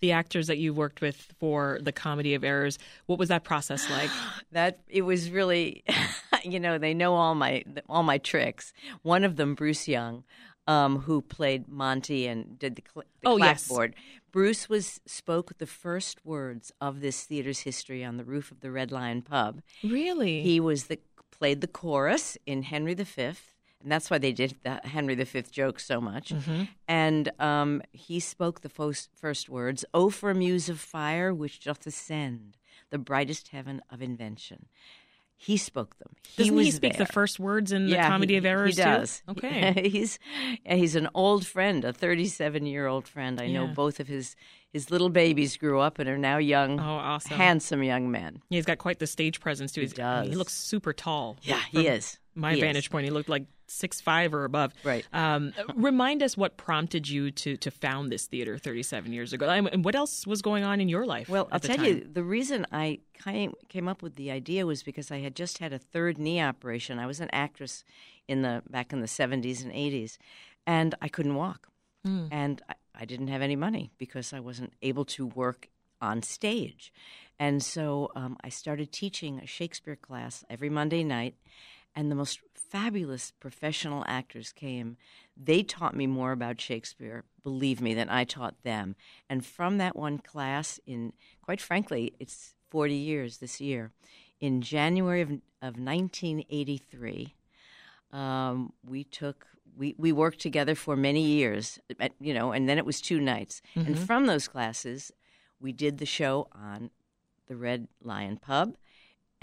The 0.00 0.12
actors 0.12 0.46
that 0.46 0.58
you 0.58 0.72
worked 0.72 1.00
with 1.00 1.16
for 1.40 1.78
the 1.82 1.90
Comedy 1.90 2.34
of 2.34 2.44
Errors, 2.44 2.78
what 3.06 3.18
was 3.18 3.28
that 3.30 3.42
process 3.44 3.88
like? 3.90 4.10
That 4.52 4.78
it 4.88 5.02
was 5.02 5.30
really, 5.30 5.82
you 6.44 6.60
know, 6.60 6.78
they 6.78 6.94
know 6.94 7.14
all 7.14 7.34
my 7.34 7.64
all 7.88 8.04
my 8.04 8.18
tricks. 8.18 8.72
One 9.02 9.24
of 9.24 9.34
them, 9.36 9.54
Bruce 9.56 9.88
Young, 9.88 10.22
um, 10.68 10.98
who 11.00 11.22
played 11.22 11.66
Monty 11.66 12.28
and 12.28 12.56
did 12.56 12.76
the, 12.76 12.84
cl- 12.92 13.04
the 13.22 13.28
Oh, 13.28 13.36
yes. 13.36 13.66
clapboard. 13.66 13.94
Bruce 14.30 14.68
was 14.68 15.00
spoke 15.06 15.58
the 15.58 15.66
first 15.66 16.24
words 16.24 16.70
of 16.80 17.00
this 17.00 17.24
theater's 17.24 17.60
history 17.60 18.04
on 18.04 18.16
the 18.16 18.24
roof 18.24 18.52
of 18.52 18.60
the 18.60 18.70
Red 18.70 18.92
Lion 18.92 19.22
Pub. 19.22 19.60
really? 19.82 20.40
He 20.42 20.60
was 20.60 20.84
the 20.84 21.00
played 21.32 21.60
the 21.60 21.66
chorus 21.66 22.38
in 22.46 22.62
Henry 22.62 22.94
V, 22.94 23.32
and 23.84 23.92
that's 23.92 24.10
why 24.10 24.18
they 24.18 24.32
did 24.32 24.56
the 24.64 24.80
Henry 24.82 25.14
V 25.14 25.42
joke 25.52 25.78
so 25.78 26.00
much. 26.00 26.32
And 26.88 27.30
um, 27.38 27.82
he 27.92 28.18
spoke 28.18 28.62
the 28.62 28.68
first, 28.68 29.10
first 29.14 29.48
words: 29.48 29.84
"O 29.94 30.10
for 30.10 30.30
a 30.30 30.34
muse 30.34 30.68
of 30.68 30.80
fire 30.80 31.32
which 31.32 31.60
doth 31.60 31.86
ascend 31.86 32.56
the 32.90 32.98
brightest 32.98 33.48
heaven 33.48 33.80
of 33.90 34.02
invention." 34.02 34.66
He 35.36 35.56
spoke 35.58 35.98
them. 35.98 36.12
He 36.36 36.44
Doesn't 36.44 36.58
he 36.58 36.70
speak 36.70 36.96
there. 36.96 37.06
the 37.06 37.12
first 37.12 37.38
words 37.40 37.70
in 37.72 37.90
the 37.90 37.96
Comedy 37.96 38.34
he- 38.34 38.38
of 38.38 38.46
Errors 38.46 38.76
He 38.78 38.82
does. 38.82 39.22
too? 39.26 39.32
Okay. 39.32 39.88
he's 39.90 40.18
he's 40.64 40.94
an 40.94 41.08
old 41.14 41.44
friend, 41.44 41.84
a 41.84 41.92
37 41.92 42.64
year 42.66 42.86
old 42.86 43.06
friend. 43.06 43.40
I 43.40 43.48
know 43.48 43.66
both 43.66 44.00
of 44.00 44.06
his 44.08 44.36
his 44.72 44.90
little 44.90 45.10
babies 45.10 45.56
grew 45.56 45.80
up 45.80 45.98
and 45.98 46.08
are 46.08 46.16
now 46.18 46.38
young, 46.38 46.80
Oh, 46.80 46.82
awesome. 46.82 47.36
handsome 47.36 47.82
young 47.82 48.10
men. 48.10 48.40
Yeah, 48.48 48.56
he's 48.56 48.64
got 48.64 48.78
quite 48.78 48.98
the 49.00 49.06
stage 49.06 49.38
presence 49.40 49.70
too. 49.72 49.82
He's, 49.82 49.98
I 49.98 50.22
mean, 50.22 50.30
he 50.30 50.36
looks 50.36 50.54
super 50.54 50.92
tall. 50.92 51.36
Yeah, 51.42 51.60
he 51.70 51.86
is. 51.88 52.18
My 52.34 52.52
He 52.52 52.58
is. 52.58 52.62
vantage 52.64 52.90
point, 52.90 53.04
he 53.04 53.10
looked 53.10 53.28
like 53.28 53.44
six 53.66 54.00
five 54.00 54.34
or 54.34 54.44
above. 54.44 54.72
Right. 54.84 55.06
Um, 55.12 55.52
remind 55.74 56.22
us 56.22 56.36
what 56.36 56.56
prompted 56.56 57.08
you 57.08 57.30
to 57.30 57.56
to 57.56 57.70
found 57.70 58.10
this 58.10 58.26
theater 58.26 58.58
37 58.58 59.12
years 59.12 59.32
ago, 59.32 59.48
and 59.48 59.84
what 59.84 59.94
else 59.94 60.26
was 60.26 60.42
going 60.42 60.64
on 60.64 60.80
in 60.80 60.88
your 60.88 61.06
life? 61.06 61.28
Well, 61.28 61.48
I'll 61.52 61.58
the 61.58 61.68
tell 61.68 61.76
time? 61.76 61.86
you, 61.86 62.08
the 62.12 62.22
reason 62.24 62.66
I 62.72 63.00
came 63.22 63.52
came 63.68 63.88
up 63.88 64.02
with 64.02 64.16
the 64.16 64.30
idea 64.30 64.66
was 64.66 64.82
because 64.82 65.10
I 65.10 65.18
had 65.20 65.34
just 65.34 65.58
had 65.58 65.72
a 65.72 65.78
third 65.78 66.18
knee 66.18 66.40
operation. 66.40 66.98
I 66.98 67.06
was 67.06 67.20
an 67.20 67.30
actress 67.32 67.84
in 68.28 68.42
the 68.42 68.62
back 68.70 68.92
in 68.92 69.00
the 69.00 69.06
70s 69.06 69.62
and 69.62 69.72
80s, 69.72 70.18
and 70.66 70.94
I 71.02 71.08
couldn't 71.08 71.34
walk, 71.34 71.68
Hmm. 72.04 72.26
and 72.30 72.62
I, 72.68 72.74
I 72.94 73.04
didn't 73.04 73.28
have 73.28 73.42
any 73.42 73.56
money 73.56 73.90
because 73.98 74.32
I 74.32 74.40
wasn't 74.40 74.72
able 74.82 75.04
to 75.06 75.26
work 75.26 75.68
on 76.00 76.22
stage, 76.22 76.92
and 77.38 77.62
so 77.62 78.10
um, 78.14 78.36
I 78.42 78.48
started 78.50 78.92
teaching 78.92 79.38
a 79.40 79.46
Shakespeare 79.46 79.96
class 79.96 80.44
every 80.50 80.68
Monday 80.70 81.02
night, 81.04 81.34
and 81.94 82.10
the 82.10 82.14
most 82.14 82.40
fabulous 82.74 83.30
professional 83.38 84.04
actors 84.08 84.52
came. 84.52 84.96
They 85.36 85.62
taught 85.62 85.94
me 85.94 86.08
more 86.08 86.32
about 86.32 86.60
Shakespeare, 86.60 87.22
believe 87.44 87.80
me, 87.80 87.94
than 87.94 88.08
I 88.08 88.24
taught 88.24 88.64
them. 88.64 88.96
And 89.30 89.46
from 89.46 89.78
that 89.78 89.94
one 89.94 90.18
class, 90.18 90.80
in 90.84 91.12
quite 91.40 91.60
frankly, 91.60 92.14
it's 92.18 92.54
40 92.70 92.92
years 92.92 93.38
this 93.38 93.60
year, 93.60 93.92
in 94.40 94.60
January 94.60 95.20
of, 95.20 95.30
of 95.62 95.78
1983, 95.78 97.32
um, 98.12 98.72
we 98.84 99.04
took 99.04 99.46
we, 99.76 99.94
we 99.96 100.10
worked 100.12 100.40
together 100.40 100.74
for 100.74 100.96
many 100.96 101.22
years, 101.22 101.78
at- 102.00 102.12
you 102.20 102.34
know, 102.34 102.50
and 102.52 102.68
then 102.68 102.78
it 102.78 102.86
was 102.86 103.00
two 103.00 103.20
nights. 103.20 103.60
And 103.74 103.98
from 103.98 104.26
those 104.26 104.46
classes, 104.48 105.12
we 105.60 105.72
did 105.72 105.98
the 105.98 106.06
show 106.06 106.48
on 106.52 106.90
the 107.46 107.56
Red 107.56 107.86
Lion 108.02 108.36
Pub. 108.36 108.76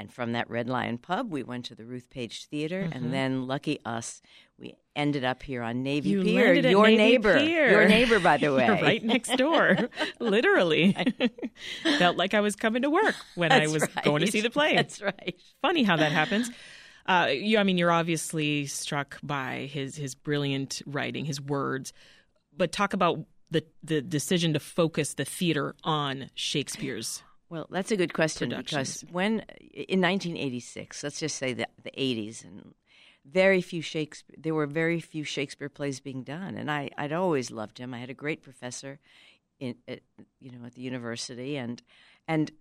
And 0.02 0.12
from 0.12 0.32
that 0.32 0.50
Red 0.50 0.68
Lion 0.68 0.98
Pub, 0.98 1.32
we 1.32 1.44
went 1.44 1.66
to 1.66 1.76
the 1.76 1.86
Ruth 1.86 2.10
Page 2.10 2.48
Theater, 2.48 2.90
and 2.92 3.14
then, 3.14 3.46
lucky 3.46 3.80
us, 3.86 4.24
we 4.58 4.74
ended 4.96 5.24
up 5.24 5.44
here 5.44 5.62
on 5.62 5.84
Navy 5.84 6.10
You 6.10 6.24
Pier. 6.24 6.56
your 6.56 6.88
Navy 6.88 6.98
neighbor, 6.98 7.38
Pier. 7.38 7.70
your 7.70 7.88
neighbor, 7.88 8.20
by 8.20 8.38
the 8.38 8.52
way, 8.56 8.66
You're 8.66 8.82
right 8.82 9.04
next 9.04 9.38
door, 9.38 9.78
literally. 10.20 10.98
Felt 12.00 12.18
like 12.18 12.34
I 12.34 12.40
was 12.40 12.56
coming 12.56 12.82
to 12.82 12.90
work 12.90 13.14
when 13.36 13.52
I 13.52 13.68
was 13.68 13.84
right. 13.84 14.04
going 14.04 14.22
to 14.26 14.32
see 14.32 14.42
the 14.42 14.50
play. 14.50 14.76
That's 14.76 15.04
right. 15.04 15.36
Funny 15.62 15.84
how 15.84 15.98
that 15.98 16.12
happens. 16.12 16.50
Uh, 17.06 17.28
you, 17.32 17.60
I 17.60 17.64
mean, 17.64 17.78
you're 17.78 17.92
obviously 17.92 18.66
struck 18.66 19.20
by 19.22 19.70
his 19.72 19.98
his 19.98 20.16
brilliant 20.16 20.82
writing, 20.88 21.26
his 21.26 21.40
words, 21.40 21.94
but 22.58 22.72
talk 22.72 22.94
about 22.94 23.20
the 23.52 23.64
the 23.84 24.02
decision 24.02 24.54
to 24.54 24.60
focus 24.60 25.14
the 25.14 25.26
theater 25.26 25.76
on 25.84 26.32
Shakespeare's. 26.34 27.22
Well, 27.52 27.68
that's 27.70 27.92
a 27.92 27.98
good 27.98 28.14
question 28.14 28.48
because 28.48 29.04
when 29.12 29.42
in 29.74 30.00
1986, 30.00 31.04
let's 31.04 31.20
just 31.20 31.36
say 31.36 31.52
the 31.52 31.68
the 31.84 31.92
80s, 31.92 32.46
and 32.46 32.74
very 33.26 33.62
few 33.62 33.82
Shakespeare, 33.82 34.38
there 34.40 34.56
were 34.56 34.66
very 34.66 35.02
few 35.02 35.26
Shakespeare 35.26 35.68
plays 35.68 36.00
being 36.00 36.24
done, 36.24 36.56
and 36.56 36.72
I 36.72 36.92
I'd 36.98 37.12
always 37.12 37.52
loved 37.52 37.78
him. 37.78 37.94
I 37.94 38.00
had 38.00 38.10
a 38.10 38.14
great 38.14 38.42
professor, 38.42 39.00
in 39.60 39.76
at, 39.86 40.00
you 40.40 40.50
know 40.50 40.66
at 40.66 40.76
the 40.76 40.82
university, 40.82 41.58
and 41.58 41.82
and 42.26 42.52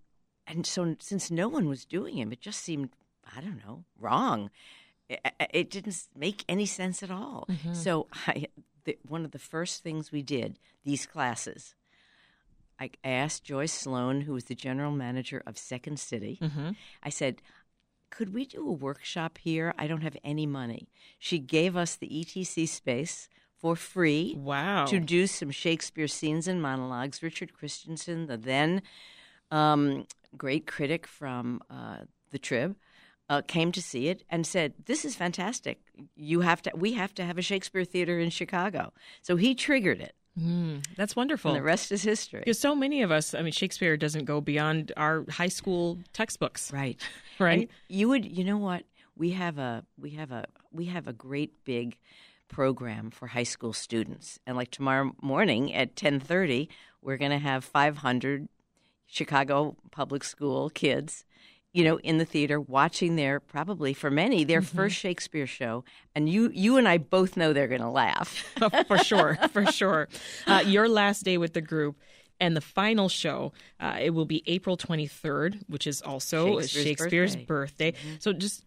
and 0.45 0.67
so 0.67 0.97
since 0.99 1.31
no 1.31 1.47
one 1.47 1.69
was 1.69 1.85
doing 1.85 2.17
him, 2.17 2.33
it 2.33 2.41
just 2.41 2.59
seemed 2.59 2.89
I 3.33 3.39
don't 3.39 3.65
know 3.65 3.85
wrong. 3.97 4.49
It, 5.07 5.21
it 5.53 5.69
didn't 5.69 6.05
make 6.13 6.43
any 6.49 6.65
sense 6.65 7.01
at 7.01 7.11
all. 7.11 7.47
Mm-hmm. 7.49 7.75
So 7.75 8.07
I, 8.27 8.47
the, 8.83 8.97
one 9.07 9.23
of 9.23 9.31
the 9.31 9.39
first 9.39 9.83
things 9.83 10.11
we 10.11 10.21
did 10.21 10.59
these 10.83 11.05
classes. 11.05 11.75
I 12.81 12.89
asked 13.03 13.43
Joyce 13.43 13.71
Sloane, 13.73 14.21
who 14.21 14.33
was 14.33 14.45
the 14.45 14.55
general 14.55 14.91
manager 14.91 15.43
of 15.45 15.57
Second 15.57 15.99
City, 15.99 16.39
I 17.03 17.09
said, 17.09 17.41
Could 18.09 18.33
we 18.33 18.45
do 18.45 18.67
a 18.67 18.71
workshop 18.71 19.37
here? 19.37 19.73
I 19.77 19.85
don't 19.87 20.01
have 20.01 20.17
any 20.23 20.47
money. 20.47 20.89
She 21.19 21.37
gave 21.39 21.77
us 21.77 21.95
the 21.95 22.09
ETC 22.09 22.67
space 22.67 23.29
for 23.55 23.75
free 23.75 24.35
Wow. 24.35 24.85
to 24.85 24.99
do 24.99 25.27
some 25.27 25.51
Shakespeare 25.51 26.07
scenes 26.07 26.47
and 26.47 26.59
monologues. 26.59 27.21
Richard 27.21 27.53
Christiansen, 27.53 28.25
the 28.25 28.37
then 28.37 28.81
um, 29.51 30.07
great 30.35 30.65
critic 30.65 31.05
from 31.05 31.61
uh, 31.69 31.99
the 32.31 32.39
Trib, 32.39 32.75
uh, 33.29 33.41
came 33.43 33.71
to 33.71 33.81
see 33.81 34.07
it 34.07 34.23
and 34.29 34.45
said, 34.45 34.73
"This 34.85 35.05
is 35.05 35.15
fantastic. 35.15 35.79
You 36.15 36.41
have 36.41 36.61
to. 36.63 36.71
We 36.75 36.93
have 36.93 37.13
to 37.13 37.23
have 37.23 37.37
a 37.37 37.41
Shakespeare 37.41 37.85
theater 37.85 38.19
in 38.19 38.29
Chicago." 38.29 38.91
So 39.21 39.35
he 39.37 39.55
triggered 39.55 40.01
it, 40.01 40.15
Mm, 40.39 40.85
that's 40.95 41.15
wonderful. 41.15 41.51
and 41.51 41.57
the 41.59 41.63
rest 41.63 41.91
is 41.91 42.03
history. 42.03 42.39
Because 42.39 42.59
so 42.59 42.73
many 42.73 43.01
of 43.01 43.11
us, 43.11 43.33
I 43.33 43.41
mean, 43.41 43.51
Shakespeare 43.51 43.97
doesn't 43.97 44.25
go 44.25 44.39
beyond 44.41 44.91
our 44.95 45.25
high 45.29 45.49
school 45.49 45.99
textbooks, 46.13 46.71
Right. 46.71 46.99
right? 47.39 47.59
And 47.59 47.69
you 47.89 48.07
would 48.09 48.25
you 48.25 48.43
know 48.43 48.57
what? 48.57 48.83
We 49.17 49.31
have 49.31 49.57
a 49.57 49.83
we 49.97 50.11
have 50.11 50.31
a 50.31 50.45
we 50.71 50.85
have 50.85 51.07
a 51.07 51.13
great 51.13 51.63
big 51.65 51.97
program 52.47 53.11
for 53.11 53.27
high 53.27 53.43
school 53.43 53.73
students. 53.73 54.39
And 54.47 54.55
like 54.55 54.71
tomorrow 54.71 55.11
morning 55.21 55.73
at 55.73 55.95
10:30, 55.95 56.69
we're 57.01 57.17
going 57.17 57.31
to 57.31 57.37
have 57.39 57.63
500 57.65 58.47
Chicago 59.07 59.75
public 59.91 60.23
school 60.23 60.69
kids 60.69 61.25
you 61.73 61.83
know 61.83 61.97
in 61.99 62.17
the 62.17 62.25
theater 62.25 62.59
watching 62.59 63.15
their 63.15 63.39
probably 63.39 63.93
for 63.93 64.11
many 64.11 64.43
their 64.43 64.61
first 64.61 64.95
Shakespeare 64.95 65.47
show 65.47 65.83
and 66.15 66.27
you 66.29 66.51
you 66.53 66.77
and 66.77 66.87
I 66.87 66.97
both 66.97 67.37
know 67.37 67.53
they're 67.53 67.67
going 67.67 67.81
to 67.81 67.89
laugh. 67.89 68.45
for 68.87 68.97
sure, 68.97 69.37
for 69.51 69.65
sure. 69.71 70.07
Uh, 70.47 70.63
your 70.65 70.87
last 70.87 71.23
day 71.23 71.37
with 71.37 71.53
the 71.53 71.61
group. 71.61 71.97
And 72.39 72.57
the 72.57 72.61
final 72.61 73.07
show, 73.07 73.53
uh, 73.79 73.99
it 74.01 74.15
will 74.15 74.25
be 74.25 74.41
April 74.47 74.75
23rd, 74.75 75.61
which 75.67 75.85
is 75.85 76.01
also 76.01 76.59
Shakespeare's 76.59 76.83
Shakespeare's, 76.83 77.35
birthday. 77.35 77.91
birthday. 77.91 78.17
So 78.17 78.33
just, 78.33 78.63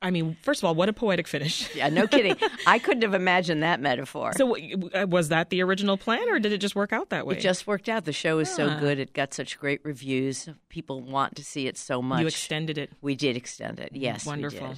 I 0.00 0.10
mean, 0.12 0.36
first 0.42 0.60
of 0.60 0.64
all, 0.64 0.74
what 0.76 0.88
a 0.88 0.92
poetic 0.92 1.26
finish. 1.26 1.74
yeah, 1.74 1.88
no 1.88 2.06
kidding. 2.06 2.36
I 2.66 2.78
couldn't 2.78 3.02
have 3.02 3.14
imagined 3.14 3.62
that 3.64 3.80
metaphor. 3.80 4.32
So 4.36 4.56
uh, 4.56 5.06
was 5.08 5.28
that 5.30 5.50
the 5.50 5.60
original 5.62 5.96
plan, 5.96 6.28
or 6.28 6.38
did 6.38 6.52
it 6.52 6.58
just 6.58 6.76
work 6.76 6.92
out 6.92 7.10
that 7.10 7.26
way? 7.26 7.36
It 7.36 7.40
just 7.40 7.66
worked 7.66 7.88
out. 7.88 8.04
The 8.04 8.12
show 8.12 8.38
is 8.38 8.48
so 8.48 8.68
Ah. 8.68 8.78
good. 8.78 8.98
It 9.00 9.12
got 9.12 9.34
such 9.34 9.58
great 9.58 9.80
reviews. 9.84 10.48
People 10.68 11.00
want 11.00 11.34
to 11.36 11.44
see 11.44 11.66
it 11.66 11.76
so 11.76 12.00
much. 12.00 12.20
you 12.20 12.26
extended 12.28 12.78
it. 12.78 12.92
We 13.00 13.16
did 13.16 13.36
extend 13.36 13.80
it. 13.80 13.90
Yes, 13.92 14.24
we 14.24 14.30
Wonderful. 14.30 14.76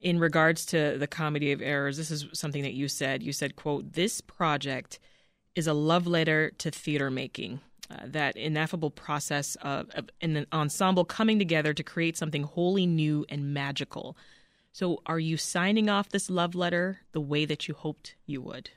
In 0.00 0.18
regards 0.18 0.64
to 0.66 0.96
the 0.98 1.06
comedy 1.06 1.52
of 1.52 1.60
errors, 1.60 1.96
this 1.96 2.10
is 2.10 2.26
something 2.32 2.62
that 2.62 2.74
you 2.74 2.88
said. 2.88 3.22
You 3.22 3.32
said, 3.32 3.56
"quote 3.56 3.92
This 3.92 4.20
project 4.20 4.98
is 5.54 5.66
a 5.66 5.72
love 5.74 6.06
letter 6.06 6.50
to 6.58 6.70
theater 6.70 7.10
making." 7.10 7.60
Uh, 7.88 7.98
that 8.04 8.36
ineffable 8.36 8.90
process 8.90 9.54
of, 9.62 9.88
of 9.90 10.08
an 10.20 10.44
ensemble 10.52 11.04
coming 11.04 11.38
together 11.38 11.72
to 11.72 11.84
create 11.84 12.16
something 12.16 12.42
wholly 12.42 12.84
new 12.84 13.24
and 13.28 13.54
magical. 13.54 14.16
So, 14.76 15.00
are 15.06 15.18
you 15.18 15.38
signing 15.38 15.88
off 15.88 16.10
this 16.10 16.28
love 16.28 16.54
letter 16.54 17.00
the 17.12 17.20
way 17.20 17.46
that 17.46 17.66
you 17.66 17.72
hoped 17.72 18.14
you 18.26 18.42
would? 18.42 18.72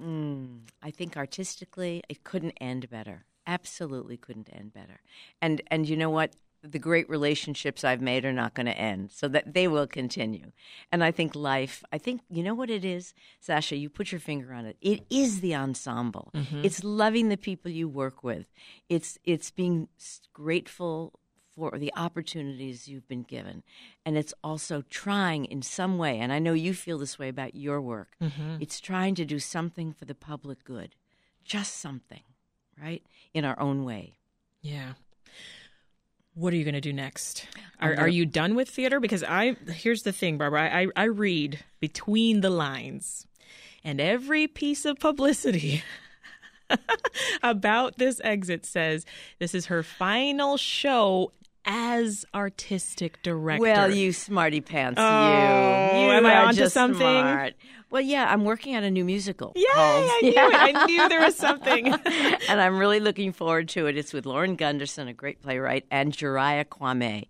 Mm, 0.00 0.60
I 0.80 0.92
think 0.92 1.16
artistically, 1.16 2.04
it 2.08 2.22
couldn't 2.22 2.52
end 2.60 2.88
better. 2.88 3.24
Absolutely 3.48 4.16
couldn't 4.16 4.48
end 4.52 4.72
better. 4.72 5.00
And 5.42 5.60
and 5.72 5.88
you 5.88 5.96
know 5.96 6.08
what? 6.08 6.36
The 6.62 6.78
great 6.78 7.10
relationships 7.10 7.82
I've 7.82 8.00
made 8.00 8.24
are 8.24 8.32
not 8.32 8.54
going 8.54 8.66
to 8.66 8.78
end, 8.78 9.10
so 9.10 9.26
that 9.26 9.54
they 9.54 9.66
will 9.66 9.88
continue. 9.88 10.52
And 10.92 11.02
I 11.02 11.10
think 11.10 11.34
life. 11.34 11.82
I 11.90 11.98
think 11.98 12.20
you 12.30 12.44
know 12.44 12.54
what 12.54 12.70
it 12.70 12.84
is, 12.84 13.14
Sasha. 13.40 13.74
You 13.74 13.90
put 13.90 14.12
your 14.12 14.20
finger 14.20 14.54
on 14.54 14.66
it. 14.66 14.76
It 14.80 15.04
is 15.10 15.40
the 15.40 15.56
ensemble. 15.56 16.30
It's 16.62 16.84
loving 16.84 17.28
the 17.28 17.36
people 17.36 17.72
you 17.72 17.88
work 17.88 18.22
with. 18.22 18.46
It's 18.88 19.18
it's 19.24 19.50
being 19.50 19.88
grateful 20.32 21.18
for 21.58 21.78
the 21.78 21.92
opportunities 21.96 22.88
you've 22.88 23.08
been 23.08 23.22
given. 23.22 23.62
And 24.06 24.16
it's 24.16 24.34
also 24.44 24.82
trying 24.88 25.44
in 25.46 25.62
some 25.62 25.98
way, 25.98 26.18
and 26.18 26.32
I 26.32 26.38
know 26.38 26.52
you 26.52 26.72
feel 26.72 26.98
this 26.98 27.18
way 27.18 27.28
about 27.28 27.54
your 27.54 27.80
work, 27.80 28.16
mm-hmm. 28.22 28.56
it's 28.60 28.80
trying 28.80 29.14
to 29.16 29.24
do 29.24 29.38
something 29.38 29.92
for 29.92 30.04
the 30.04 30.14
public 30.14 30.64
good. 30.64 30.94
Just 31.44 31.80
something, 31.80 32.22
right? 32.80 33.02
In 33.34 33.44
our 33.44 33.58
own 33.58 33.84
way. 33.84 34.18
Yeah. 34.62 34.92
What 36.34 36.52
are 36.52 36.56
you 36.56 36.64
going 36.64 36.74
to 36.74 36.80
do 36.80 36.92
next? 36.92 37.46
Are, 37.80 37.94
gonna- 37.94 38.06
are 38.06 38.08
you 38.08 38.24
done 38.24 38.54
with 38.54 38.68
theater? 38.68 39.00
Because 39.00 39.24
I 39.24 39.56
here's 39.68 40.04
the 40.04 40.12
thing, 40.12 40.38
Barbara. 40.38 40.72
I, 40.72 40.86
I 40.94 41.04
read 41.04 41.64
between 41.80 42.42
the 42.42 42.50
lines, 42.50 43.26
and 43.82 44.00
every 44.00 44.46
piece 44.46 44.84
of 44.84 45.00
publicity 45.00 45.82
about 47.42 47.98
this 47.98 48.20
exit 48.22 48.66
says 48.66 49.04
this 49.38 49.54
is 49.54 49.66
her 49.66 49.82
final 49.82 50.56
show 50.56 51.32
as 51.64 52.24
artistic 52.34 53.22
director. 53.22 53.60
Well, 53.62 53.94
you 53.94 54.12
smarty 54.12 54.60
pants, 54.60 54.98
Oh, 55.00 55.02
you. 55.94 56.02
You 56.06 56.10
am 56.12 56.26
I 56.26 56.36
onto 56.44 56.56
just 56.60 56.74
something? 56.74 56.98
smart. 57.00 57.54
Well, 57.90 58.02
yeah, 58.02 58.30
I'm 58.30 58.44
working 58.44 58.76
on 58.76 58.84
a 58.84 58.90
new 58.90 59.04
musical. 59.04 59.52
Yay! 59.56 59.64
called- 59.72 60.10
I 60.10 60.20
knew 60.22 60.30
it. 60.30 60.36
I 60.76 60.86
knew 60.86 61.08
there 61.08 61.20
was 61.20 61.36
something. 61.46 61.86
and 61.88 62.60
I'm 62.60 62.78
really 62.78 63.00
looking 63.00 63.32
forward 63.32 63.68
to 63.70 63.86
it. 63.86 63.96
It's 63.96 64.12
with 64.12 64.26
Lauren 64.26 64.56
Gunderson, 64.56 65.08
a 65.08 65.12
great 65.14 65.40
playwright, 65.42 65.86
and 65.90 66.12
Jariah 66.12 66.66
Kwame. 66.66 67.28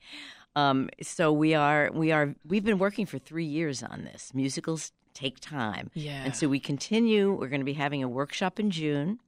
Um, 0.56 0.90
so 1.02 1.32
we 1.32 1.54
are 1.54 1.90
we 1.94 2.10
are 2.10 2.34
we've 2.44 2.64
been 2.64 2.78
working 2.78 3.06
for 3.06 3.18
three 3.20 3.44
years 3.44 3.82
on 3.84 4.02
this. 4.02 4.32
Musicals 4.34 4.90
take 5.14 5.38
time, 5.40 5.90
Yeah. 5.94 6.24
and 6.24 6.34
so 6.34 6.48
we 6.48 6.58
continue. 6.58 7.32
We're 7.32 7.48
going 7.48 7.60
to 7.60 7.64
be 7.64 7.74
having 7.74 8.02
a 8.02 8.08
workshop 8.08 8.58
in 8.58 8.70
June, 8.72 9.20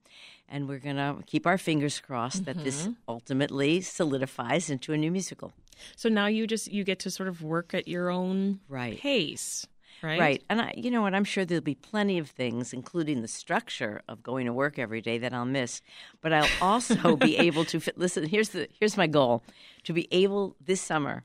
and 0.51 0.69
we're 0.69 0.79
going 0.79 0.97
to 0.97 1.19
keep 1.27 1.47
our 1.47 1.57
fingers 1.57 2.01
crossed 2.01 2.45
that 2.45 2.63
this 2.63 2.83
mm-hmm. 2.83 2.93
ultimately 3.09 3.81
solidifies 3.81 4.69
into 4.69 4.93
a 4.93 4.97
new 4.97 5.11
musical. 5.11 5.53
So 5.97 6.09
now 6.09 6.27
you 6.27 6.47
just 6.47 6.71
you 6.71 6.85
get 6.85 6.99
to 7.01 7.11
sort 7.11 7.29
of 7.29 7.43
work 7.43 7.73
at 7.73 7.89
your 7.89 8.11
own 8.11 8.61
Right. 8.69 8.99
pace, 8.99 9.67
right? 10.03 10.21
Right. 10.21 10.43
And 10.51 10.61
I, 10.61 10.75
you 10.77 10.91
know 10.91 11.03
what? 11.03 11.15
I'm 11.15 11.25
sure 11.25 11.45
there'll 11.45 11.63
be 11.63 11.75
plenty 11.75 12.19
of 12.19 12.29
things, 12.29 12.73
including 12.73 13.23
the 13.23 13.29
structure 13.29 14.03
of 14.09 14.23
going 14.23 14.47
to 14.47 14.53
work 14.53 14.79
every 14.79 15.01
day, 15.01 15.17
that 15.19 15.33
I'll 15.33 15.47
miss. 15.47 15.81
But 16.21 16.33
I'll 16.33 16.51
also 16.61 17.17
be 17.29 17.39
able 17.39 17.65
to 17.67 17.81
fit, 17.81 17.97
listen. 17.97 18.27
Here's 18.27 18.51
the 18.51 18.69
here's 18.79 18.97
my 18.97 19.07
goal: 19.07 19.43
to 19.85 19.93
be 19.93 20.07
able 20.11 20.57
this 20.61 20.81
summer 20.81 21.25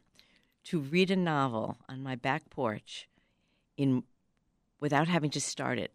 to 0.66 0.80
read 0.80 1.12
a 1.12 1.16
novel 1.16 1.78
on 1.90 2.02
my 2.02 2.16
back 2.16 2.50
porch, 2.50 3.10
in 3.76 4.04
without 4.80 5.08
having 5.08 5.32
to 5.32 5.42
start 5.42 5.80
it 5.80 5.92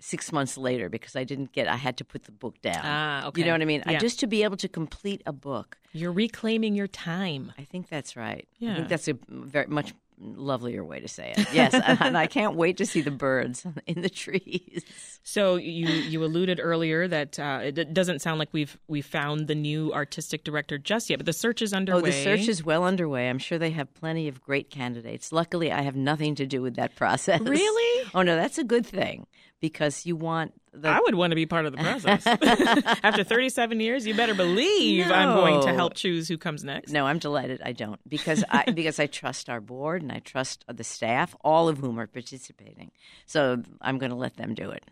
six 0.00 0.32
months 0.32 0.56
later 0.58 0.88
because 0.88 1.14
I 1.16 1.24
didn't 1.24 1.52
get. 1.52 1.68
I 1.68 1.76
had 1.76 1.96
to 1.98 2.04
put 2.04 2.24
the 2.24 2.32
book 2.32 2.60
down. 2.62 2.80
Ah, 2.82 3.26
okay. 3.28 3.40
You 3.40 3.46
know 3.46 3.52
what 3.52 3.62
I 3.62 3.66
mean? 3.66 3.82
I, 3.86 3.96
just 3.96 4.20
to 4.20 4.26
be 4.26 4.42
able 4.42 4.56
to 4.58 4.68
complete 4.68 5.22
a 5.26 5.32
book. 5.32 5.78
You're 5.92 6.12
reclaiming 6.12 6.74
your 6.74 6.86
time. 6.88 7.52
I 7.58 7.62
think 7.64 7.88
that's 7.88 8.16
right. 8.16 8.46
I 8.60 8.64
Yeah. 8.64 8.74
think 8.76 8.88
that's 8.88 9.08
a 9.08 9.18
very 9.28 9.66
much 9.66 9.92
lovelier 10.22 10.84
way 10.84 11.00
to 11.00 11.08
say 11.08 11.32
it. 11.34 11.46
Yes, 11.52 11.72
and 12.00 12.16
I 12.16 12.26
can't 12.26 12.54
wait 12.54 12.76
to 12.76 12.84
see 12.86 13.00
the 13.00 13.10
birds 13.10 13.66
in 13.86 14.02
the 14.02 14.10
trees. 14.10 14.84
So 15.22 15.56
you 15.56 15.86
you 15.88 16.22
alluded 16.24 16.60
earlier 16.62 17.08
that 17.08 17.38
uh, 17.38 17.60
it 17.62 17.94
doesn't 17.94 18.20
sound 18.20 18.38
like 18.38 18.50
we've 18.52 18.78
we 18.86 19.00
found 19.00 19.48
the 19.48 19.54
new 19.54 19.92
artistic 19.94 20.44
director 20.44 20.76
just 20.78 21.08
yet, 21.10 21.18
but 21.18 21.26
the 21.26 21.32
search 21.32 21.62
is 21.62 21.72
underway. 21.72 21.98
Oh, 22.00 22.02
the 22.02 22.12
search 22.12 22.48
is 22.48 22.62
well 22.64 22.84
underway. 22.84 23.28
I'm 23.30 23.38
sure 23.38 23.58
they 23.58 23.70
have 23.70 23.92
plenty 23.94 24.28
of 24.28 24.42
great 24.42 24.70
candidates. 24.70 25.32
Luckily, 25.32 25.72
I 25.72 25.80
have 25.82 25.96
nothing 25.96 26.34
to 26.36 26.46
do 26.46 26.60
with 26.62 26.76
that 26.76 26.96
process. 26.96 27.40
Really? 27.40 28.06
Oh 28.14 28.22
no, 28.22 28.34
that's 28.34 28.58
a 28.58 28.64
good 28.64 28.84
thing 28.84 29.26
because 29.60 30.06
you 30.06 30.16
want 30.16 30.54
the 30.72 30.88
I 30.88 31.00
would 31.00 31.14
want 31.14 31.32
to 31.32 31.34
be 31.34 31.46
part 31.46 31.66
of 31.66 31.72
the 31.72 31.78
process. 31.78 32.26
After 33.02 33.24
37 33.24 33.80
years, 33.80 34.06
you 34.06 34.14
better 34.14 34.34
believe 34.34 35.10
I'm 35.10 35.34
going 35.34 35.62
to 35.62 35.72
help 35.74 35.94
choose 35.94 36.28
who 36.28 36.38
comes 36.38 36.62
next. 36.64 36.92
No, 36.92 37.06
I'm 37.06 37.18
delighted 37.18 37.60
I 37.64 37.72
don't 37.72 38.00
because 38.08 38.44
I 38.48 38.70
because 38.74 38.98
I 38.98 39.06
trust 39.06 39.50
our 39.50 39.60
board 39.60 40.02
and 40.02 40.12
I 40.12 40.20
trust 40.20 40.64
the 40.72 40.84
staff, 40.84 41.34
all 41.42 41.68
of 41.68 41.78
whom 41.78 41.98
are 41.98 42.06
participating. 42.06 42.90
So 43.26 43.62
I'm 43.80 43.98
going 43.98 44.10
to 44.10 44.16
let 44.16 44.36
them 44.36 44.54
do 44.54 44.70
it. 44.70 44.84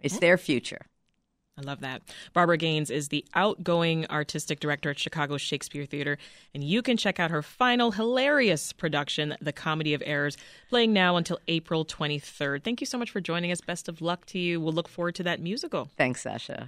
It's 0.00 0.16
oh. 0.16 0.20
their 0.20 0.38
future. 0.38 0.86
I 1.58 1.62
love 1.62 1.80
that. 1.80 2.02
Barbara 2.34 2.58
Gaines 2.58 2.90
is 2.90 3.08
the 3.08 3.24
outgoing 3.34 4.04
artistic 4.10 4.60
director 4.60 4.90
at 4.90 4.98
Chicago 4.98 5.38
Shakespeare 5.38 5.86
Theater, 5.86 6.18
and 6.54 6.62
you 6.62 6.82
can 6.82 6.98
check 6.98 7.18
out 7.18 7.30
her 7.30 7.40
final 7.40 7.92
hilarious 7.92 8.74
production, 8.74 9.34
The 9.40 9.54
Comedy 9.54 9.94
of 9.94 10.02
Errors, 10.04 10.36
playing 10.68 10.92
now 10.92 11.16
until 11.16 11.38
April 11.48 11.86
23rd. 11.86 12.62
Thank 12.62 12.82
you 12.82 12.86
so 12.86 12.98
much 12.98 13.10
for 13.10 13.22
joining 13.22 13.52
us. 13.52 13.62
Best 13.62 13.88
of 13.88 14.02
luck 14.02 14.26
to 14.26 14.38
you. 14.38 14.60
We'll 14.60 14.74
look 14.74 14.86
forward 14.86 15.14
to 15.14 15.22
that 15.22 15.40
musical. 15.40 15.88
Thanks, 15.96 16.20
Sasha. 16.20 16.64